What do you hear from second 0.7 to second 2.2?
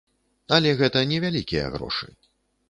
гэта невялікія грошы.